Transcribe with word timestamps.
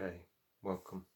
Okay, 0.00 0.20
welcome. 0.62 1.06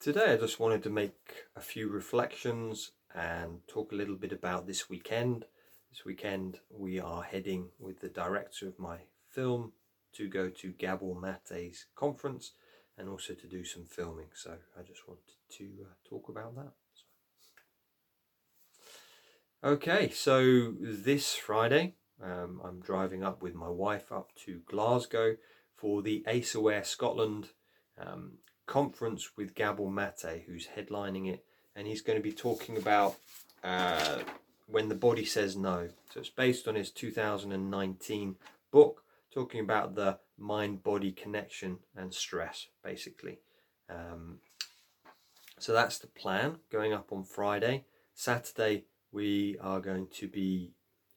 Today 0.00 0.34
I 0.34 0.36
just 0.36 0.60
wanted 0.60 0.82
to 0.82 0.90
make 0.90 1.46
a 1.54 1.60
few 1.60 1.88
reflections 1.88 2.92
and 3.14 3.60
talk 3.66 3.90
a 3.90 3.94
little 3.94 4.16
bit 4.16 4.32
about 4.32 4.66
this 4.66 4.90
weekend. 4.90 5.46
This 5.90 6.04
weekend 6.04 6.58
we 6.68 7.00
are 7.00 7.22
heading 7.22 7.70
with 7.78 8.00
the 8.00 8.10
director 8.10 8.68
of 8.68 8.78
my 8.78 8.98
film 9.30 9.72
to 10.12 10.28
go 10.28 10.50
to 10.50 10.72
Gabor 10.72 11.14
Mate's 11.14 11.86
conference 11.94 12.52
and 12.98 13.08
also 13.08 13.32
to 13.32 13.46
do 13.46 13.64
some 13.64 13.86
filming. 13.86 14.28
So 14.34 14.58
I 14.78 14.82
just 14.82 15.08
wanted 15.08 15.32
to 15.56 15.64
uh, 15.84 15.94
talk 16.06 16.28
about 16.28 16.54
that. 16.56 16.72
Okay, 19.64 20.10
so 20.10 20.74
this 20.78 21.34
Friday 21.34 21.94
um, 22.22 22.60
I'm 22.62 22.80
driving 22.80 23.24
up 23.24 23.42
with 23.42 23.54
my 23.54 23.70
wife 23.70 24.12
up 24.12 24.32
to 24.44 24.60
Glasgow 24.66 25.36
for 25.76 26.02
the 26.02 26.24
Ace 26.26 26.54
Aware 26.54 26.84
Scotland 26.84 27.48
um, 27.98 28.38
conference 28.66 29.36
with 29.36 29.54
Gabor 29.54 29.90
Mate, 29.90 30.44
who's 30.46 30.68
headlining 30.76 31.28
it, 31.32 31.44
and 31.74 31.86
he's 31.86 32.02
going 32.02 32.18
to 32.18 32.22
be 32.22 32.32
talking 32.32 32.76
about 32.76 33.16
uh, 33.62 34.18
when 34.66 34.88
the 34.88 34.94
body 34.94 35.24
says 35.24 35.56
no. 35.56 35.88
So 36.12 36.20
it's 36.20 36.30
based 36.30 36.66
on 36.66 36.74
his 36.74 36.90
2019 36.90 38.36
book, 38.70 39.02
talking 39.32 39.60
about 39.60 39.94
the 39.94 40.18
mind-body 40.38 41.12
connection 41.12 41.78
and 41.96 42.12
stress, 42.12 42.68
basically. 42.82 43.38
Um, 43.88 44.38
so 45.58 45.72
that's 45.72 45.98
the 45.98 46.08
plan. 46.08 46.56
Going 46.70 46.92
up 46.92 47.12
on 47.12 47.24
Friday, 47.24 47.84
Saturday 48.14 48.84
we 49.12 49.56
are 49.60 49.80
going 49.80 50.08
to 50.12 50.28
be, 50.28 50.72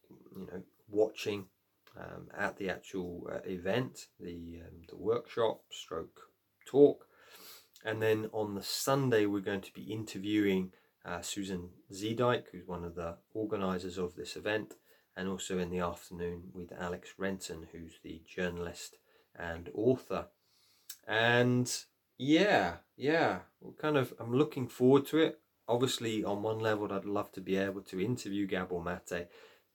you 0.10 0.48
know, 0.52 0.64
watching 0.88 1.46
um, 1.98 2.28
at 2.38 2.58
the 2.58 2.70
actual 2.70 3.28
uh, 3.32 3.40
event, 3.46 4.08
the 4.20 4.62
um, 4.66 4.82
the 4.88 4.98
workshop, 4.98 5.62
stroke 5.72 6.20
talk, 6.66 7.06
and 7.84 8.02
then 8.02 8.30
on 8.34 8.56
the 8.56 8.64
Sunday 8.64 9.26
we're 9.26 9.40
going 9.40 9.62
to 9.62 9.74
be 9.74 9.84
interviewing 9.84 10.72
uh, 11.06 11.22
Susan 11.22 11.70
Zeedyk, 11.92 12.46
who's 12.52 12.68
one 12.68 12.84
of 12.84 12.96
the 12.96 13.18
organisers 13.34 13.98
of 13.98 14.16
this 14.16 14.36
event, 14.36 14.76
and 15.16 15.28
also 15.28 15.58
in 15.58 15.70
the 15.70 15.80
afternoon 15.80 16.44
with 16.54 16.72
Alex 16.80 17.14
Renton, 17.18 17.68
who's 17.72 18.00
the 18.04 18.22
journalist 18.28 18.98
and 19.36 19.70
author. 19.74 20.28
And 21.08 21.72
yeah, 22.18 22.76
yeah, 22.98 23.40
kind 23.82 23.98
of, 23.98 24.14
I'm 24.20 24.36
looking 24.36 24.68
forward 24.68 25.08
to 25.08 25.18
it. 25.18 25.40
Obviously, 25.68 26.24
on 26.24 26.44
one 26.44 26.60
level, 26.60 26.92
I'd 26.92 27.06
love 27.06 27.32
to 27.34 27.42
be 27.42 27.56
able 27.56 27.82
to 27.82 28.04
interview 28.04 28.48
Gabor 28.48 28.84
Mate 28.84 29.28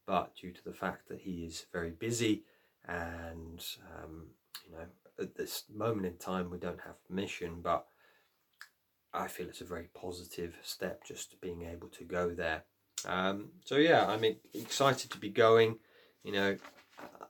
but 0.06 0.34
due 0.36 0.52
to 0.52 0.64
the 0.64 0.72
fact 0.72 1.08
that 1.08 1.20
he 1.20 1.44
is 1.44 1.66
very 1.72 1.90
busy 1.90 2.44
and 2.86 3.64
um, 3.96 4.26
you 4.66 4.76
know 4.76 4.84
at 5.18 5.34
this 5.36 5.64
moment 5.74 6.06
in 6.06 6.16
time 6.16 6.50
we 6.50 6.58
don't 6.58 6.80
have 6.80 7.02
permission 7.06 7.60
but 7.62 7.86
I 9.12 9.28
feel 9.28 9.48
it's 9.48 9.60
a 9.60 9.64
very 9.64 9.88
positive 9.94 10.56
step 10.62 11.04
just 11.04 11.40
being 11.40 11.62
able 11.62 11.86
to 11.90 12.02
go 12.02 12.30
there. 12.30 12.64
Um, 13.06 13.50
so 13.64 13.76
yeah 13.76 14.06
I'm 14.06 14.24
excited 14.52 15.10
to 15.12 15.18
be 15.18 15.30
going. 15.30 15.78
You 16.24 16.32
know 16.32 16.56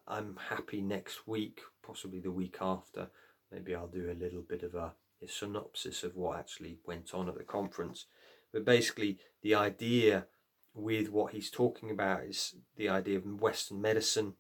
I'm 0.09 0.39
happy 0.49 0.81
next 0.81 1.27
week 1.27 1.61
possibly 1.87 2.21
the 2.21 2.31
week 2.31 2.57
after. 2.61 3.09
Maybe 3.53 3.75
I'll 3.75 3.87
do 3.87 4.11
a 4.11 4.21
little 4.21 4.43
bit 4.43 4.63
of 4.63 4.75
a, 4.75 4.93
a 5.23 5.29
synopsis 5.29 6.03
of 6.03 6.17
what 6.17 6.39
actually 6.39 6.79
went 6.87 7.15
on 7.15 7.29
at 7.29 7.37
the 7.37 7.45
conference. 7.45 8.07
But 8.53 8.65
basically 8.65 9.19
the 9.43 9.55
idea 9.55 10.27
with 10.75 11.11
what 11.11 11.33
he's 11.33 11.51
talking 11.51 11.91
about 11.91 12.25
is 12.25 12.57
the 12.77 12.89
idea 12.89 13.19
of 13.19 13.41
Western 13.41 13.81
medicine, 13.81 14.35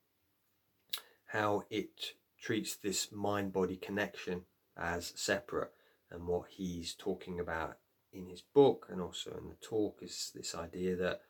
how 1.26 1.64
it 1.70 2.12
treats 2.40 2.76
this 2.76 3.12
mind 3.12 3.52
body 3.52 3.76
connection 3.76 4.42
as 4.76 5.12
separate, 5.16 5.70
and 6.10 6.26
what 6.26 6.48
he's 6.50 6.94
talking 6.94 7.38
about 7.40 7.78
in 8.12 8.26
his 8.26 8.42
book 8.42 8.86
and 8.90 9.00
also 9.00 9.30
in 9.30 9.48
the 9.48 9.56
talk 9.60 9.98
is 10.02 10.30
this 10.34 10.54
idea 10.54 10.94
that 10.96 11.22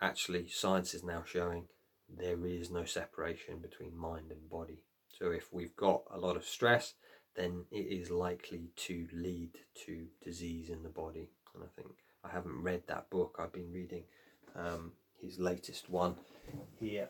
actually 0.00 0.48
science 0.48 0.94
is 0.94 1.04
now 1.04 1.22
showing 1.24 1.66
there 2.08 2.44
is 2.46 2.70
no 2.70 2.84
separation 2.84 3.58
between 3.58 3.96
mind 3.96 4.30
and 4.30 4.50
body. 4.50 4.82
So 5.18 5.30
if 5.30 5.52
we've 5.52 5.76
got 5.76 6.02
a 6.12 6.18
lot 6.18 6.36
of 6.36 6.44
stress, 6.44 6.94
then 7.36 7.64
it 7.70 7.86
is 7.86 8.10
likely 8.10 8.70
to 8.76 9.06
lead 9.12 9.50
to 9.86 10.06
disease 10.22 10.70
in 10.70 10.82
the 10.82 10.88
body. 10.88 11.30
And 11.54 11.64
I 11.64 11.68
think 11.74 11.92
I 12.24 12.28
haven't 12.30 12.62
read 12.62 12.82
that 12.88 13.10
book. 13.10 13.36
I've 13.38 13.52
been 13.52 13.72
reading 13.72 14.04
um, 14.54 14.92
his 15.20 15.38
latest 15.38 15.88
one 15.90 16.16
here, 16.78 17.08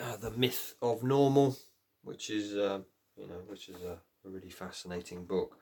uh, 0.00 0.16
the 0.16 0.30
myth 0.30 0.74
of 0.80 1.02
normal, 1.02 1.56
which 2.02 2.30
is 2.30 2.56
uh, 2.56 2.80
you 3.16 3.26
know 3.26 3.42
which 3.46 3.68
is 3.68 3.82
a, 3.82 3.98
really 4.22 4.50
fascinating 4.50 5.24
book. 5.24 5.56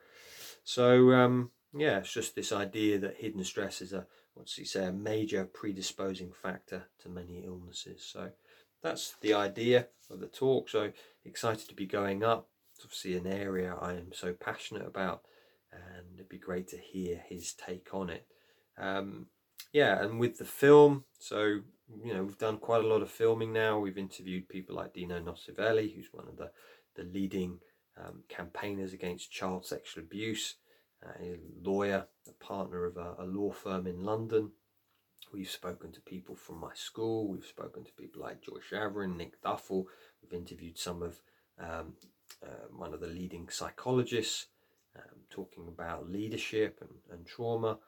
So 0.64 1.12
um, 1.12 1.53
yeah, 1.72 1.98
it's 1.98 2.12
just 2.12 2.34
this 2.34 2.50
idea 2.50 2.98
that 2.98 3.19
hidden 3.19 3.44
stress 3.44 3.81
is 3.81 3.92
a 3.92 4.06
what's 4.34 4.54
he 4.54 4.64
say 4.64 4.87
a 4.87 4.92
major 4.92 5.44
predisposing 5.44 6.32
factor 6.32 6.84
to 7.03 7.08
many 7.08 7.44
illnesses. 7.44 8.04
So 8.04 8.31
that's 8.82 9.14
the 9.20 9.34
idea 9.34 9.88
of 10.10 10.20
the 10.20 10.26
talk. 10.26 10.69
So 10.69 10.92
excited 11.25 11.69
to 11.69 11.75
be 11.75 11.87
going 11.87 12.25
up. 12.25 12.48
It's 12.75 12.84
obviously 12.84 13.16
an 13.16 13.26
area 13.26 13.76
I 13.81 13.92
am 13.92 14.12
so 14.12 14.32
passionate 14.32 14.87
about, 14.87 15.22
and 15.72 16.14
it'd 16.14 16.28
be 16.28 16.38
great 16.38 16.69
to 16.69 16.78
hear 16.78 17.22
his 17.28 17.53
take 17.53 17.88
on 17.92 18.10
it. 18.10 18.26
Um, 18.76 19.26
yeah, 19.72 20.02
and 20.02 20.19
with 20.19 20.38
the 20.38 20.44
film, 20.44 21.04
so 21.19 21.60
you 22.04 22.14
know 22.14 22.22
we've 22.22 22.38
done 22.38 22.58
quite 22.58 22.84
a 22.84 22.86
lot 22.86 23.02
of 23.02 23.10
filming 23.10 23.52
now. 23.52 23.78
We've 23.78 23.98
interviewed 23.98 24.48
people 24.48 24.76
like 24.76 24.94
Dino 24.94 25.20
Nocivelli, 25.20 25.94
who's 25.94 26.08
one 26.12 26.28
of 26.28 26.36
the 26.36 26.50
the 26.96 27.04
leading 27.04 27.58
um, 27.96 28.22
campaigners 28.28 28.92
against 28.92 29.30
child 29.30 29.64
sexual 29.66 30.04
abuse, 30.04 30.56
uh, 31.04 31.12
a 31.20 31.38
lawyer, 31.62 32.06
a 32.28 32.44
partner 32.44 32.84
of 32.84 32.96
a, 32.96 33.16
a 33.19 33.24
law 33.24 33.52
firm 33.52 33.86
in 33.86 34.04
London. 34.04 34.50
We've 35.32 35.50
spoken 35.50 35.92
to 35.92 36.00
people 36.00 36.34
from 36.34 36.58
my 36.58 36.72
school. 36.75 37.28
We've 37.28 37.44
spoken 37.44 37.84
to 37.84 37.92
people 37.92 38.22
like 38.22 38.40
Joy 38.40 38.58
Schaverien, 38.70 39.16
Nick 39.16 39.42
Duffell. 39.42 39.84
We've 40.22 40.38
interviewed 40.38 40.78
some 40.78 41.02
of 41.02 41.20
um, 41.58 41.94
uh, 42.42 42.69
one 42.75 42.94
of 42.94 43.00
the 43.00 43.08
leading 43.08 43.48
psychologists 43.50 44.46
um, 44.96 45.20
talking 45.28 45.69
about 45.69 46.10
leadership 46.10 46.78
and, 46.80 46.90
and 47.12 47.26
trauma. 47.26 47.78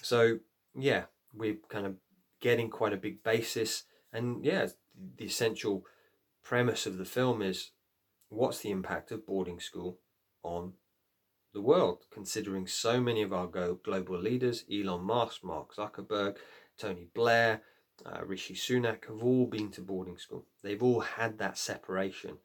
So 0.00 0.38
yeah, 0.78 1.04
we're 1.34 1.58
kind 1.68 1.86
of 1.86 1.96
getting 2.40 2.70
quite 2.70 2.92
a 2.92 2.98
big 2.98 3.22
basis. 3.22 3.84
And 4.12 4.44
yeah, 4.44 4.68
the 5.16 5.24
essential 5.24 5.84
premise 6.42 6.86
of 6.86 6.98
the 6.98 7.04
film 7.04 7.42
is 7.42 7.72
what's 8.28 8.60
the 8.60 8.70
impact 8.70 9.10
of 9.10 9.26
boarding 9.26 9.60
school 9.60 9.98
on 10.42 10.72
the 11.52 11.60
world, 11.60 12.04
considering 12.12 12.66
so 12.66 13.00
many 13.00 13.22
of 13.22 13.32
our 13.32 13.46
global 13.46 14.18
leaders, 14.18 14.64
Elon 14.72 15.04
Musk, 15.04 15.42
Mark 15.42 15.74
Zuckerberg, 15.74 16.36
Tony 16.78 17.08
Blair, 17.14 17.62
uh, 18.06 18.24
Rishi 18.24 18.54
Sunak, 18.54 19.06
have 19.06 19.22
all 19.22 19.46
been 19.46 19.70
to 19.72 19.80
boarding 19.80 20.18
school. 20.18 20.46
They've 20.62 20.82
all 20.82 21.00
had 21.00 21.38
that 21.38 21.58
separation. 21.58 22.38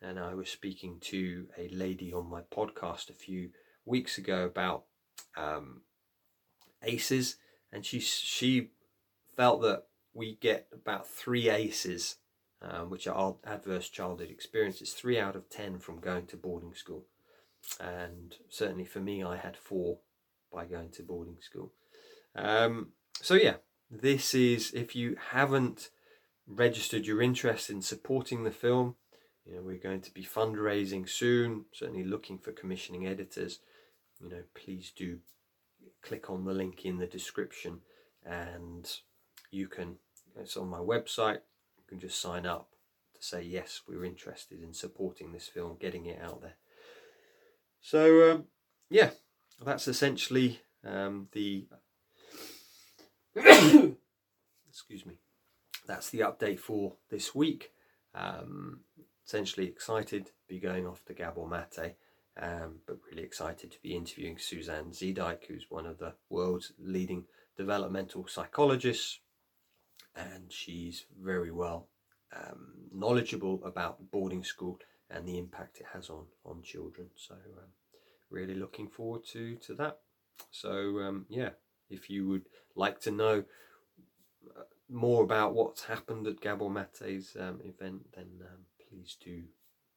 And 0.00 0.18
I 0.18 0.34
was 0.34 0.48
speaking 0.48 0.98
to 1.02 1.46
a 1.58 1.68
lady 1.68 2.12
on 2.12 2.30
my 2.30 2.42
podcast 2.42 3.10
a 3.10 3.14
few 3.14 3.50
weeks 3.84 4.18
ago 4.18 4.44
about 4.44 4.84
um, 5.36 5.82
ACEs 6.82 7.36
and 7.72 7.84
she 7.84 8.00
she 8.00 8.70
felt 9.36 9.62
that 9.62 9.84
we 10.14 10.36
get 10.36 10.68
about 10.72 11.08
three 11.08 11.50
ACEs, 11.50 12.16
um, 12.62 12.90
which 12.90 13.06
are 13.06 13.36
adverse 13.44 13.88
childhood 13.88 14.30
experiences, 14.30 14.92
three 14.92 15.18
out 15.18 15.36
of 15.36 15.50
ten 15.50 15.78
from 15.78 16.00
going 16.00 16.26
to 16.26 16.36
boarding 16.36 16.74
school, 16.74 17.06
and 17.80 18.36
certainly 18.48 18.84
for 18.84 19.00
me, 19.00 19.22
I 19.22 19.36
had 19.36 19.56
four 19.56 19.98
by 20.52 20.64
going 20.64 20.90
to 20.92 21.02
boarding 21.02 21.38
school. 21.40 21.72
Um, 22.34 22.92
so 23.20 23.34
yeah, 23.34 23.56
this 23.90 24.34
is 24.34 24.72
if 24.72 24.96
you 24.96 25.16
haven't 25.30 25.90
registered 26.46 27.06
your 27.06 27.20
interest 27.20 27.70
in 27.70 27.82
supporting 27.82 28.44
the 28.44 28.50
film. 28.50 28.96
You 29.44 29.56
know, 29.56 29.62
we're 29.62 29.78
going 29.78 30.00
to 30.02 30.12
be 30.12 30.24
fundraising 30.24 31.08
soon, 31.08 31.66
certainly 31.72 32.04
looking 32.04 32.38
for 32.38 32.52
commissioning 32.52 33.06
editors. 33.06 33.60
You 34.20 34.28
know, 34.28 34.42
please 34.54 34.92
do 34.96 35.18
click 36.02 36.30
on 36.30 36.44
the 36.44 36.52
link 36.52 36.84
in 36.84 36.98
the 36.98 37.06
description 37.06 37.80
and 38.24 38.90
you 39.50 39.68
can, 39.68 39.96
it's 40.36 40.56
on 40.56 40.68
my 40.68 40.78
website, 40.78 41.40
you 41.78 41.84
can 41.88 42.00
just 42.00 42.20
sign 42.20 42.46
up 42.46 42.70
to 43.14 43.22
say, 43.22 43.42
yes, 43.42 43.82
we're 43.88 44.04
interested 44.04 44.62
in 44.62 44.72
supporting 44.72 45.32
this 45.32 45.48
film, 45.48 45.76
getting 45.80 46.06
it 46.06 46.20
out 46.22 46.42
there. 46.42 46.56
So, 47.80 48.32
um, 48.32 48.44
yeah, 48.90 49.10
that's 49.64 49.88
essentially 49.88 50.60
um, 50.84 51.28
the. 51.32 51.66
excuse 54.68 55.06
me. 55.06 55.18
That's 55.86 56.10
the 56.10 56.20
update 56.20 56.58
for 56.58 56.94
this 57.10 57.34
week. 57.34 57.70
Um, 58.14 58.80
essentially 59.26 59.66
excited 59.66 60.26
to 60.26 60.32
be 60.48 60.58
going 60.58 60.86
off 60.86 61.04
to 61.04 61.14
Gabor 61.14 61.46
Mate 61.48 61.96
um, 62.40 62.76
but 62.86 62.98
really 63.10 63.22
excited 63.22 63.70
to 63.72 63.82
be 63.82 63.96
interviewing 63.96 64.38
Suzanne 64.38 64.90
Zeedyk, 64.90 65.46
who's 65.46 65.66
one 65.70 65.86
of 65.86 65.98
the 65.98 66.14
world's 66.28 66.72
leading 66.78 67.24
developmental 67.56 68.26
psychologists, 68.26 69.20
and 70.14 70.52
she's 70.52 71.06
very 71.20 71.50
well 71.50 71.88
um, 72.34 72.74
knowledgeable 72.92 73.62
about 73.64 74.10
boarding 74.10 74.44
school 74.44 74.78
and 75.10 75.26
the 75.26 75.38
impact 75.38 75.78
it 75.78 75.86
has 75.92 76.10
on 76.10 76.24
on 76.44 76.62
children. 76.62 77.08
So 77.16 77.34
um, 77.34 77.70
really 78.30 78.54
looking 78.54 78.88
forward 78.88 79.24
to 79.32 79.56
to 79.56 79.74
that. 79.74 79.98
So 80.50 80.98
um, 81.00 81.26
yeah, 81.28 81.50
if 81.88 82.10
you 82.10 82.28
would 82.28 82.46
like 82.74 83.00
to 83.02 83.10
know 83.10 83.44
uh, 84.56 84.62
more 84.88 85.22
about 85.22 85.54
what's 85.54 85.84
happened 85.84 86.26
at 86.26 86.40
Gabor 86.40 86.70
Mate's 86.70 87.36
um, 87.38 87.60
event, 87.64 88.06
then 88.14 88.28
um, 88.40 88.64
please 88.88 89.16
do 89.22 89.44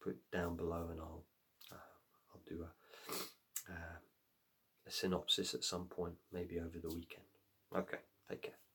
put 0.01 0.17
down 0.31 0.55
below, 0.55 0.87
and 0.91 0.99
I'll 0.99 1.18
do 2.49 2.63
a 2.63 3.71
uh, 3.71 3.97
a 4.87 4.91
synopsis 4.91 5.53
at 5.53 5.63
some 5.63 5.85
point, 5.85 6.15
maybe 6.33 6.59
over 6.59 6.79
the 6.81 6.89
weekend. 6.89 7.25
Okay, 7.75 7.99
take 8.29 8.41
care. 8.41 8.68